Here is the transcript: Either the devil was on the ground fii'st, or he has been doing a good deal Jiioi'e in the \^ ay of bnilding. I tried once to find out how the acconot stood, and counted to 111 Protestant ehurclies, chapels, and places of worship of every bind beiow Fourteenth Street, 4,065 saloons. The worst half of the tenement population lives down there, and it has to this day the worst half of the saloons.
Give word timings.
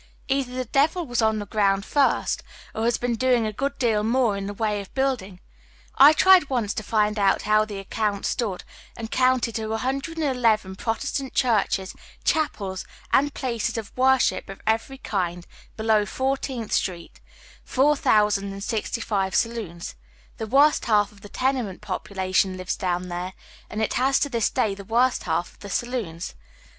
Either 0.27 0.55
the 0.55 0.65
devil 0.65 1.05
was 1.05 1.21
on 1.21 1.37
the 1.37 1.45
ground 1.45 1.83
fii'st, 1.83 2.41
or 2.73 2.81
he 2.81 2.85
has 2.85 2.97
been 2.97 3.13
doing 3.15 3.45
a 3.45 3.53
good 3.53 3.77
deal 3.77 4.03
Jiioi'e 4.03 4.35
in 4.35 4.47
the 4.47 4.55
\^ 4.55 4.65
ay 4.67 4.71
of 4.77 4.91
bnilding. 4.95 5.37
I 5.93 6.11
tried 6.11 6.49
once 6.49 6.73
to 6.73 6.81
find 6.81 7.19
out 7.19 7.43
how 7.43 7.65
the 7.65 7.77
acconot 7.83 8.25
stood, 8.25 8.63
and 8.97 9.11
counted 9.11 9.53
to 9.57 9.67
111 9.67 10.75
Protestant 10.77 11.35
ehurclies, 11.35 11.95
chapels, 12.23 12.83
and 13.13 13.35
places 13.35 13.77
of 13.77 13.95
worship 13.95 14.49
of 14.49 14.59
every 14.65 14.97
bind 15.07 15.45
beiow 15.77 16.07
Fourteenth 16.07 16.73
Street, 16.73 17.21
4,065 17.63 19.35
saloons. 19.35 19.93
The 20.37 20.47
worst 20.47 20.85
half 20.85 21.11
of 21.11 21.21
the 21.21 21.29
tenement 21.29 21.81
population 21.81 22.57
lives 22.57 22.75
down 22.75 23.09
there, 23.09 23.33
and 23.69 23.83
it 23.83 23.93
has 23.93 24.19
to 24.21 24.29
this 24.29 24.49
day 24.49 24.73
the 24.73 24.83
worst 24.83 25.25
half 25.25 25.51
of 25.53 25.59
the 25.59 25.69
saloons. 25.69 26.33